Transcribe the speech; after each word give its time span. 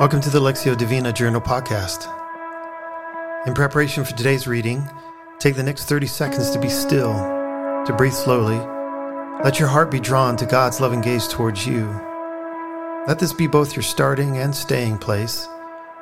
Welcome 0.00 0.22
to 0.22 0.30
the 0.30 0.40
Lectio 0.40 0.74
Divina 0.74 1.12
Journal 1.12 1.42
Podcast. 1.42 2.06
In 3.46 3.52
preparation 3.52 4.02
for 4.02 4.16
today's 4.16 4.46
reading, 4.46 4.88
take 5.38 5.56
the 5.56 5.62
next 5.62 5.90
30 5.90 6.06
seconds 6.06 6.48
to 6.52 6.58
be 6.58 6.70
still, 6.70 7.12
to 7.12 7.94
breathe 7.98 8.14
slowly. 8.14 8.56
Let 9.44 9.58
your 9.58 9.68
heart 9.68 9.90
be 9.90 10.00
drawn 10.00 10.38
to 10.38 10.46
God's 10.46 10.80
loving 10.80 11.02
gaze 11.02 11.28
towards 11.28 11.66
you. 11.66 11.84
Let 13.06 13.18
this 13.18 13.34
be 13.34 13.46
both 13.46 13.76
your 13.76 13.82
starting 13.82 14.38
and 14.38 14.56
staying 14.56 14.96
place, 14.96 15.46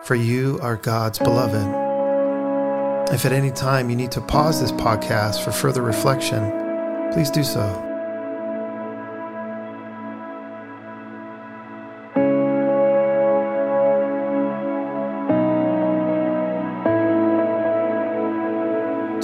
for 0.05 0.15
you 0.15 0.61
are 0.62 0.77
God's 0.77 1.19
beloved. 1.19 3.12
If 3.12 3.27
at 3.27 3.33
any 3.33 3.51
time 3.51 3.91
you 3.91 3.96
need 3.96 4.12
to 4.12 4.21
pause 4.21 4.61
this 4.61 4.71
podcast 4.71 5.43
for 5.43 5.51
further 5.51 5.83
reflection, 5.83 7.12
please 7.12 7.33
do 7.33 7.43
so. 7.43 7.88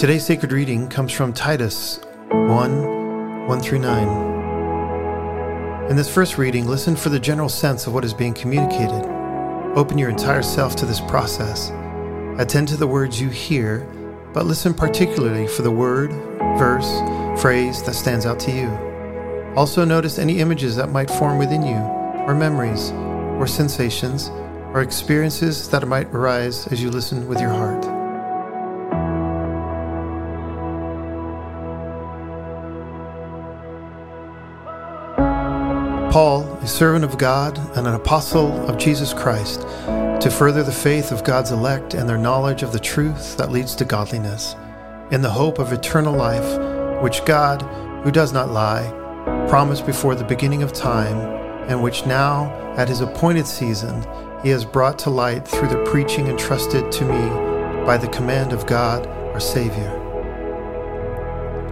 Today's 0.04 0.26
sacred 0.26 0.52
reading 0.52 0.86
comes 0.86 1.12
from 1.12 1.32
Titus 1.32 1.98
1 2.28 3.46
1 3.46 3.60
through 3.62 3.78
9. 3.78 5.88
In 5.88 5.96
this 5.96 6.12
first 6.12 6.36
reading, 6.36 6.66
listen 6.66 6.94
for 6.94 7.08
the 7.08 7.18
general 7.18 7.48
sense 7.48 7.86
of 7.86 7.94
what 7.94 8.04
is 8.04 8.12
being 8.12 8.34
communicated. 8.34 9.02
Open 9.74 9.96
your 9.96 10.10
entire 10.10 10.42
self 10.42 10.76
to 10.76 10.84
this 10.84 11.00
process. 11.00 11.70
Attend 12.38 12.68
to 12.68 12.76
the 12.76 12.86
words 12.86 13.18
you 13.18 13.30
hear, 13.30 13.88
but 14.34 14.44
listen 14.44 14.74
particularly 14.74 15.46
for 15.46 15.62
the 15.62 15.70
word, 15.70 16.10
verse, 16.58 17.00
phrase 17.40 17.82
that 17.84 17.94
stands 17.94 18.26
out 18.26 18.38
to 18.40 18.52
you. 18.52 18.68
Also, 19.56 19.86
notice 19.86 20.18
any 20.18 20.40
images 20.40 20.76
that 20.76 20.90
might 20.90 21.10
form 21.10 21.38
within 21.38 21.62
you, 21.62 21.78
or 22.26 22.34
memories, 22.34 22.90
or 23.40 23.46
sensations, 23.46 24.28
or 24.74 24.82
experiences 24.82 25.66
that 25.70 25.88
might 25.88 26.08
arise 26.08 26.66
as 26.66 26.82
you 26.82 26.90
listen 26.90 27.26
with 27.26 27.40
your 27.40 27.48
heart. 27.48 28.03
Paul, 36.14 36.44
a 36.62 36.66
servant 36.68 37.04
of 37.04 37.18
God 37.18 37.58
and 37.76 37.88
an 37.88 37.94
apostle 37.94 38.52
of 38.70 38.78
Jesus 38.78 39.12
Christ, 39.12 39.62
to 39.62 40.30
further 40.30 40.62
the 40.62 40.70
faith 40.70 41.10
of 41.10 41.24
God's 41.24 41.50
elect 41.50 41.94
and 41.94 42.08
their 42.08 42.16
knowledge 42.16 42.62
of 42.62 42.72
the 42.72 42.78
truth 42.78 43.36
that 43.36 43.50
leads 43.50 43.74
to 43.74 43.84
godliness, 43.84 44.54
in 45.10 45.22
the 45.22 45.30
hope 45.32 45.58
of 45.58 45.72
eternal 45.72 46.14
life, 46.14 47.02
which 47.02 47.24
God, 47.24 47.62
who 48.04 48.12
does 48.12 48.32
not 48.32 48.52
lie, 48.52 48.88
promised 49.48 49.86
before 49.86 50.14
the 50.14 50.22
beginning 50.22 50.62
of 50.62 50.72
time, 50.72 51.18
and 51.68 51.82
which 51.82 52.06
now, 52.06 52.44
at 52.76 52.88
his 52.88 53.00
appointed 53.00 53.48
season, 53.48 54.06
he 54.44 54.50
has 54.50 54.64
brought 54.64 55.00
to 55.00 55.10
light 55.10 55.48
through 55.48 55.66
the 55.66 55.84
preaching 55.84 56.28
entrusted 56.28 56.92
to 56.92 57.04
me 57.04 57.84
by 57.84 57.96
the 57.96 58.06
command 58.06 58.52
of 58.52 58.66
God 58.66 59.04
our 59.08 59.40
Savior. 59.40 59.90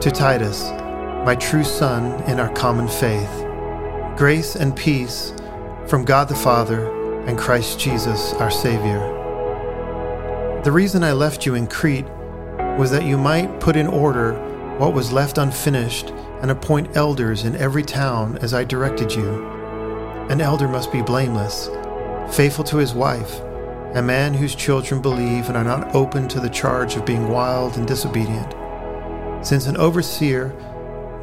To 0.01 0.11
Titus, 0.11 0.65
my 1.25 1.37
true 1.37 1.63
son 1.63 2.21
in 2.25 2.41
our 2.41 2.53
common 2.55 2.89
faith, 2.89 3.42
Grace 4.17 4.57
and 4.57 4.77
peace 4.77 5.33
from 5.87 6.05
God 6.05 6.29
the 6.29 6.35
Father 6.35 6.87
and 7.27 7.39
Christ 7.39 7.81
Jesus 7.81 8.35
our 8.35 8.51
Savior. 8.51 9.01
The 10.65 10.71
reason 10.71 11.03
I 11.03 11.13
left 11.13 11.47
you 11.47 11.55
in 11.55 11.67
Crete 11.67 12.09
was 12.79 12.91
that 12.91 13.07
you 13.07 13.17
might 13.17 13.59
put 13.59 13.75
in 13.75 13.87
order 13.87 14.35
what 14.77 14.93
was 14.93 15.13
left 15.13 15.39
unfinished 15.39 16.11
and 16.43 16.51
appoint 16.51 16.95
elders 16.95 17.45
in 17.45 17.57
every 17.57 17.83
town 17.83 18.37
as 18.43 18.53
I 18.53 18.65
directed 18.65 19.13
you. 19.13 19.47
An 20.29 20.43
elder 20.43 20.69
must 20.69 20.93
be 20.93 21.01
blameless, 21.01 21.71
faithful 22.37 22.65
to 22.65 22.77
his 22.77 22.93
wife, 22.93 23.41
a 23.95 24.03
man 24.03 24.35
whose 24.35 24.55
children 24.55 25.01
believe 25.01 25.49
and 25.49 25.57
are 25.57 25.65
not 25.65 25.95
open 25.95 26.29
to 26.29 26.39
the 26.39 26.51
charge 26.51 26.97
of 26.97 27.07
being 27.07 27.31
wild 27.31 27.79
and 27.79 27.89
disobedient. 27.89 28.55
Since 29.45 29.67
an 29.67 29.79
overseer 29.79 30.55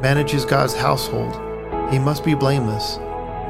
manages 0.02 0.44
God's 0.44 0.74
household, 0.74 1.49
he 1.90 1.98
must 1.98 2.24
be 2.24 2.34
blameless, 2.34 2.98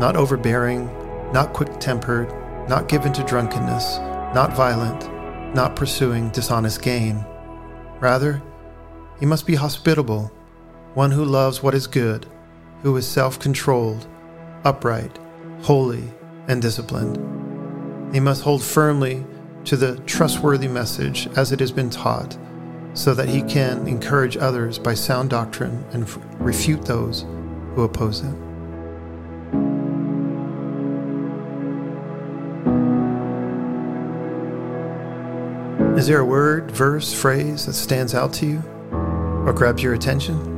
not 0.00 0.16
overbearing, 0.16 0.86
not 1.32 1.52
quick 1.52 1.78
tempered, 1.78 2.32
not 2.68 2.88
given 2.88 3.12
to 3.12 3.24
drunkenness, 3.24 3.98
not 4.34 4.56
violent, 4.56 5.08
not 5.54 5.76
pursuing 5.76 6.30
dishonest 6.30 6.80
gain. 6.80 7.24
Rather, 8.00 8.42
he 9.18 9.26
must 9.26 9.46
be 9.46 9.56
hospitable, 9.56 10.32
one 10.94 11.10
who 11.10 11.24
loves 11.24 11.62
what 11.62 11.74
is 11.74 11.86
good, 11.86 12.26
who 12.82 12.96
is 12.96 13.06
self 13.06 13.38
controlled, 13.38 14.06
upright, 14.64 15.18
holy, 15.62 16.04
and 16.48 16.62
disciplined. 16.62 17.18
He 18.14 18.20
must 18.20 18.42
hold 18.42 18.62
firmly 18.62 19.24
to 19.64 19.76
the 19.76 19.98
trustworthy 20.06 20.68
message 20.68 21.28
as 21.36 21.52
it 21.52 21.60
has 21.60 21.70
been 21.70 21.90
taught, 21.90 22.38
so 22.94 23.12
that 23.12 23.28
he 23.28 23.42
can 23.42 23.86
encourage 23.86 24.38
others 24.38 24.78
by 24.78 24.94
sound 24.94 25.28
doctrine 25.28 25.84
and 25.92 26.08
refute 26.40 26.86
those 26.86 27.26
who 27.74 27.82
oppose 27.82 28.20
it. 28.20 28.34
Is 35.98 36.06
there 36.06 36.20
a 36.20 36.24
word, 36.24 36.70
verse, 36.70 37.12
phrase 37.12 37.66
that 37.66 37.74
stands 37.74 38.14
out 38.14 38.32
to 38.34 38.46
you 38.46 38.62
or 39.46 39.52
grabs 39.52 39.82
your 39.82 39.92
attention? 39.92 40.49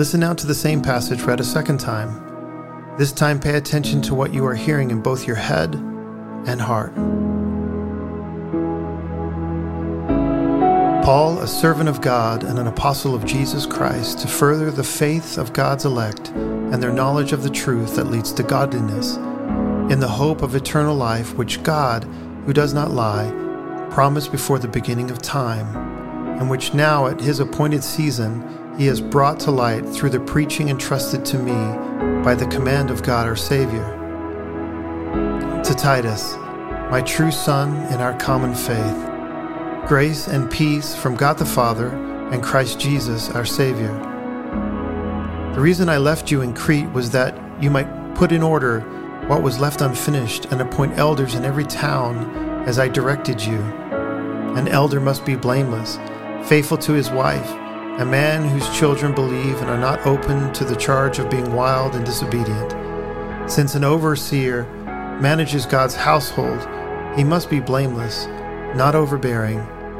Listen 0.00 0.20
now 0.20 0.32
to 0.32 0.46
the 0.46 0.54
same 0.54 0.80
passage 0.80 1.20
read 1.24 1.40
a 1.40 1.44
second 1.44 1.78
time. 1.78 2.96
This 2.96 3.12
time, 3.12 3.38
pay 3.38 3.56
attention 3.56 4.00
to 4.00 4.14
what 4.14 4.32
you 4.32 4.46
are 4.46 4.54
hearing 4.54 4.90
in 4.90 5.02
both 5.02 5.26
your 5.26 5.36
head 5.36 5.74
and 5.74 6.58
heart. 6.58 6.94
Paul, 11.04 11.40
a 11.40 11.46
servant 11.46 11.90
of 11.90 12.00
God 12.00 12.44
and 12.44 12.58
an 12.58 12.66
apostle 12.66 13.14
of 13.14 13.26
Jesus 13.26 13.66
Christ, 13.66 14.20
to 14.20 14.26
further 14.26 14.70
the 14.70 14.82
faith 14.82 15.36
of 15.36 15.52
God's 15.52 15.84
elect 15.84 16.30
and 16.30 16.82
their 16.82 16.94
knowledge 16.94 17.32
of 17.32 17.42
the 17.42 17.50
truth 17.50 17.96
that 17.96 18.10
leads 18.10 18.32
to 18.32 18.42
godliness, 18.42 19.16
in 19.92 20.00
the 20.00 20.08
hope 20.08 20.40
of 20.40 20.54
eternal 20.54 20.96
life, 20.96 21.36
which 21.36 21.62
God, 21.62 22.04
who 22.46 22.54
does 22.54 22.72
not 22.72 22.90
lie, 22.90 23.30
promised 23.90 24.32
before 24.32 24.58
the 24.58 24.66
beginning 24.66 25.10
of 25.10 25.20
time, 25.20 25.76
and 26.38 26.48
which 26.48 26.72
now, 26.72 27.06
at 27.06 27.20
his 27.20 27.38
appointed 27.38 27.84
season, 27.84 28.42
he 28.80 28.86
has 28.86 28.98
brought 28.98 29.38
to 29.38 29.50
light 29.50 29.86
through 29.86 30.08
the 30.08 30.18
preaching 30.20 30.70
entrusted 30.70 31.22
to 31.22 31.38
me 31.38 31.52
by 32.24 32.34
the 32.34 32.46
command 32.46 32.90
of 32.90 33.02
God 33.02 33.26
our 33.26 33.36
Savior. 33.36 33.84
To 35.62 35.74
Titus, 35.74 36.32
my 36.90 37.02
true 37.02 37.30
son 37.30 37.76
in 37.92 38.00
our 38.00 38.16
common 38.18 38.54
faith, 38.54 39.86
grace 39.86 40.28
and 40.28 40.50
peace 40.50 40.94
from 40.94 41.14
God 41.14 41.36
the 41.36 41.44
Father 41.44 41.88
and 42.32 42.42
Christ 42.42 42.80
Jesus 42.80 43.28
our 43.32 43.44
Savior. 43.44 43.92
The 45.54 45.60
reason 45.60 45.90
I 45.90 45.98
left 45.98 46.30
you 46.30 46.40
in 46.40 46.54
Crete 46.54 46.90
was 46.90 47.10
that 47.10 47.38
you 47.62 47.68
might 47.68 48.14
put 48.14 48.32
in 48.32 48.42
order 48.42 48.80
what 49.26 49.42
was 49.42 49.60
left 49.60 49.82
unfinished 49.82 50.46
and 50.46 50.62
appoint 50.62 50.96
elders 50.96 51.34
in 51.34 51.44
every 51.44 51.66
town 51.66 52.64
as 52.66 52.78
I 52.78 52.88
directed 52.88 53.44
you. 53.44 53.58
An 54.56 54.68
elder 54.68 55.00
must 55.00 55.26
be 55.26 55.36
blameless, 55.36 55.98
faithful 56.48 56.78
to 56.78 56.94
his 56.94 57.10
wife 57.10 57.54
a 57.98 58.04
man 58.04 58.48
whose 58.48 58.68
children 58.70 59.14
believe 59.14 59.60
and 59.60 59.68
are 59.68 59.78
not 59.78 60.06
open 60.06 60.52
to 60.54 60.64
the 60.64 60.76
charge 60.76 61.18
of 61.18 61.28
being 61.28 61.52
wild 61.52 61.94
and 61.94 62.06
disobedient. 62.06 62.74
Since 63.50 63.74
an 63.74 63.84
overseer 63.84 64.64
manages 65.20 65.66
God's 65.66 65.96
household, 65.96 66.66
he 67.16 67.24
must 67.24 67.50
be 67.50 67.60
blameless, 67.60 68.26
not 68.76 68.94
overbearing, 68.94 69.58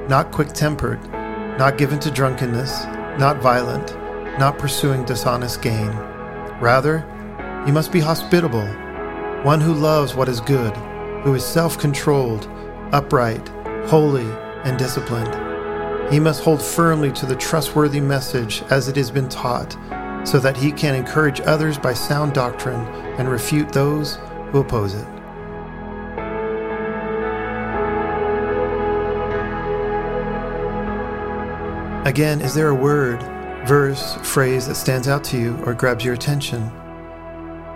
not 0.08 0.30
quick 0.30 0.48
tempered, 0.52 1.02
not 1.58 1.76
given 1.76 1.98
to 2.00 2.10
drunkenness, 2.10 2.84
not 3.18 3.42
violent, 3.42 3.94
not 4.38 4.58
pursuing 4.58 5.04
dishonest 5.04 5.60
gain. 5.60 5.90
Rather, 6.60 7.00
he 7.66 7.72
must 7.72 7.92
be 7.92 8.00
hospitable, 8.00 8.66
one 9.42 9.60
who 9.60 9.74
loves 9.74 10.14
what 10.14 10.28
is 10.28 10.40
good, 10.40 10.74
who 11.22 11.34
is 11.34 11.44
self 11.44 11.78
controlled, 11.78 12.48
upright, 12.92 13.46
holy, 13.88 14.30
and 14.64 14.78
disciplined. 14.78 15.49
He 16.10 16.18
must 16.18 16.42
hold 16.42 16.60
firmly 16.60 17.12
to 17.12 17.26
the 17.26 17.36
trustworthy 17.36 18.00
message 18.00 18.62
as 18.70 18.88
it 18.88 18.96
has 18.96 19.10
been 19.12 19.28
taught, 19.28 19.76
so 20.26 20.40
that 20.40 20.56
he 20.56 20.72
can 20.72 20.94
encourage 20.94 21.40
others 21.42 21.78
by 21.78 21.94
sound 21.94 22.32
doctrine 22.32 22.80
and 23.18 23.28
refute 23.28 23.72
those 23.72 24.16
who 24.50 24.58
oppose 24.58 24.94
it. 24.94 25.06
Again, 32.06 32.40
is 32.40 32.54
there 32.54 32.70
a 32.70 32.74
word, 32.74 33.22
verse, 33.68 34.16
phrase 34.22 34.66
that 34.66 34.74
stands 34.74 35.06
out 35.06 35.22
to 35.24 35.38
you 35.38 35.56
or 35.64 35.74
grabs 35.74 36.04
your 36.04 36.14
attention? 36.14 36.72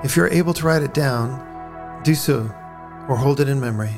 If 0.02 0.16
you're 0.16 0.28
able 0.28 0.54
to 0.54 0.66
write 0.66 0.82
it 0.82 0.92
down, 0.92 2.02
do 2.02 2.16
so 2.16 2.50
or 3.08 3.16
hold 3.16 3.38
it 3.38 3.48
in 3.48 3.60
memory. 3.60 3.94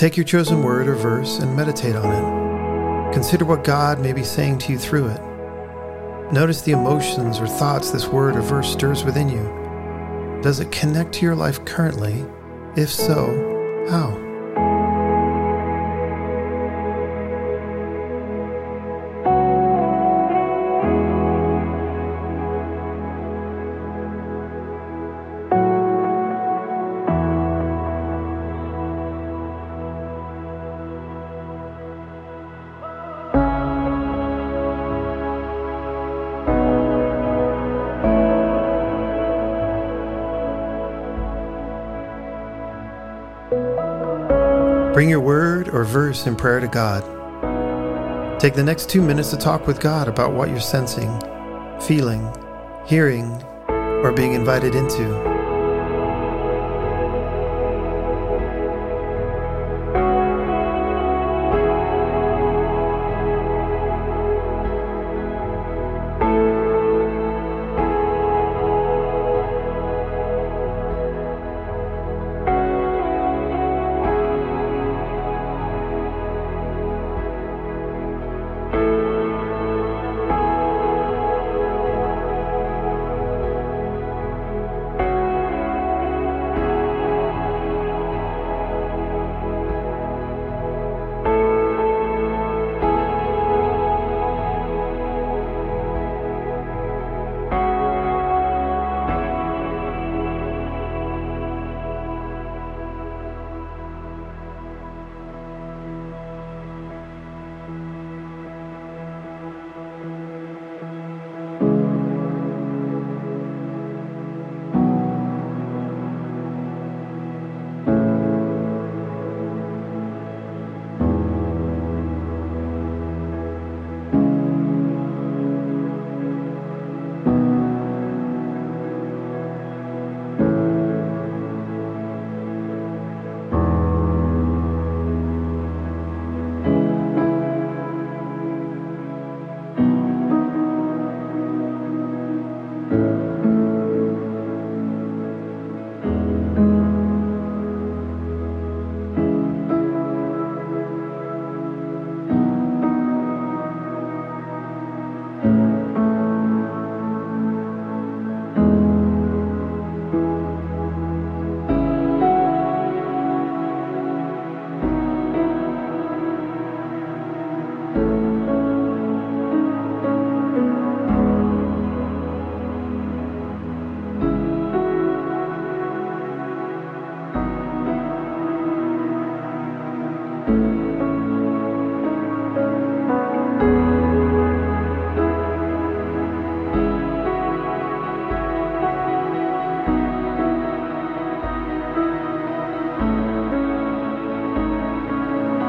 Take 0.00 0.16
your 0.16 0.24
chosen 0.24 0.62
word 0.62 0.88
or 0.88 0.94
verse 0.94 1.40
and 1.40 1.54
meditate 1.54 1.94
on 1.94 2.06
it. 2.10 3.12
Consider 3.12 3.44
what 3.44 3.64
God 3.64 4.00
may 4.00 4.14
be 4.14 4.24
saying 4.24 4.56
to 4.60 4.72
you 4.72 4.78
through 4.78 5.08
it. 5.08 5.20
Notice 6.32 6.62
the 6.62 6.72
emotions 6.72 7.38
or 7.38 7.46
thoughts 7.46 7.90
this 7.90 8.08
word 8.08 8.34
or 8.34 8.40
verse 8.40 8.72
stirs 8.72 9.04
within 9.04 9.28
you. 9.28 10.40
Does 10.42 10.58
it 10.58 10.72
connect 10.72 11.12
to 11.14 11.26
your 11.26 11.34
life 11.34 11.62
currently? 11.66 12.24
If 12.76 12.88
so, 12.88 13.86
how? 13.90 14.29
Bring 43.50 45.08
your 45.08 45.20
word 45.20 45.68
or 45.68 45.84
verse 45.84 46.26
in 46.26 46.36
prayer 46.36 46.60
to 46.60 46.68
God. 46.68 47.02
Take 48.40 48.54
the 48.54 48.64
next 48.64 48.88
two 48.88 49.02
minutes 49.02 49.30
to 49.30 49.36
talk 49.36 49.66
with 49.66 49.80
God 49.80 50.08
about 50.08 50.32
what 50.32 50.48
you're 50.48 50.60
sensing, 50.60 51.20
feeling, 51.80 52.32
hearing, 52.86 53.42
or 53.68 54.12
being 54.12 54.32
invited 54.32 54.74
into. 54.74 55.29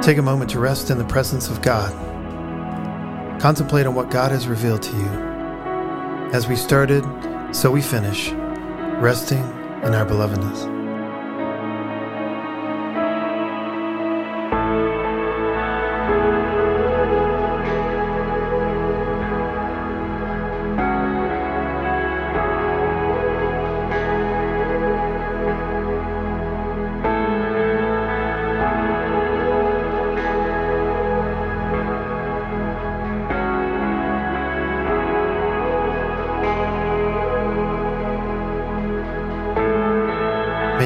Take 0.01 0.17
a 0.17 0.21
moment 0.23 0.49
to 0.49 0.59
rest 0.59 0.89
in 0.89 0.97
the 0.97 1.05
presence 1.05 1.47
of 1.47 1.61
God. 1.61 1.91
Contemplate 3.39 3.85
on 3.85 3.93
what 3.93 4.09
God 4.09 4.31
has 4.31 4.47
revealed 4.47 4.81
to 4.81 4.97
you. 4.97 5.09
As 6.33 6.47
we 6.47 6.55
started, 6.55 7.03
so 7.51 7.69
we 7.69 7.83
finish, 7.83 8.31
resting 8.99 9.43
in 9.83 9.93
our 9.93 10.05
belovedness. 10.05 10.80